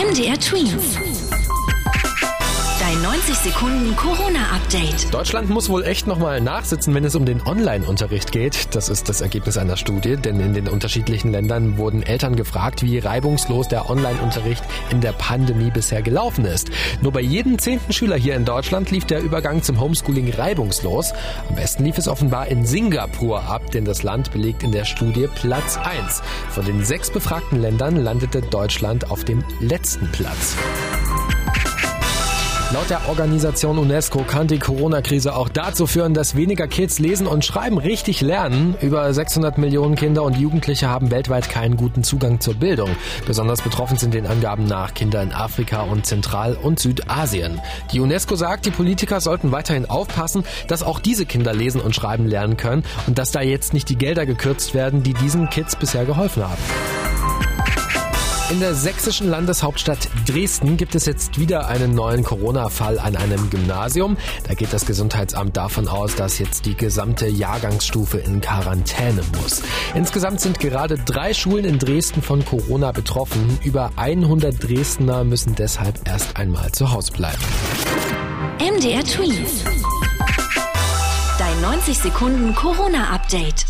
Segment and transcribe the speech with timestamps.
[0.00, 1.09] MDR Twins.
[3.00, 5.14] Dein 90 Sekunden Corona-Update.
[5.14, 8.74] Deutschland muss wohl echt nochmal nachsitzen, wenn es um den Online-Unterricht geht.
[8.74, 12.98] Das ist das Ergebnis einer Studie, denn in den unterschiedlichen Ländern wurden Eltern gefragt, wie
[12.98, 16.70] reibungslos der Online-Unterricht in der Pandemie bisher gelaufen ist.
[17.00, 21.12] Nur bei jedem zehnten Schüler hier in Deutschland lief der Übergang zum Homeschooling reibungslos.
[21.48, 25.28] Am besten lief es offenbar in Singapur ab, denn das Land belegt in der Studie
[25.36, 26.22] Platz 1.
[26.50, 30.56] Von den sechs befragten Ländern landete Deutschland auf dem letzten Platz.
[32.72, 37.44] Laut der Organisation UNESCO kann die Corona-Krise auch dazu führen, dass weniger Kids lesen und
[37.44, 38.76] schreiben richtig lernen.
[38.80, 42.90] Über 600 Millionen Kinder und Jugendliche haben weltweit keinen guten Zugang zur Bildung.
[43.26, 47.60] Besonders betroffen sind den Angaben nach Kinder in Afrika und Zentral- und Südasien.
[47.92, 52.28] Die UNESCO sagt, die Politiker sollten weiterhin aufpassen, dass auch diese Kinder lesen und schreiben
[52.28, 56.04] lernen können und dass da jetzt nicht die Gelder gekürzt werden, die diesen Kids bisher
[56.04, 56.99] geholfen haben.
[58.50, 64.16] In der sächsischen Landeshauptstadt Dresden gibt es jetzt wieder einen neuen Corona-Fall an einem Gymnasium.
[64.48, 69.62] Da geht das Gesundheitsamt davon aus, dass jetzt die gesamte Jahrgangsstufe in Quarantäne muss.
[69.94, 73.56] Insgesamt sind gerade drei Schulen in Dresden von Corona betroffen.
[73.62, 77.38] Über 100 Dresdner müssen deshalb erst einmal zu Hause bleiben.
[78.58, 79.62] MDR Twins.
[81.38, 83.66] Dein 90 Sekunden Corona-Update.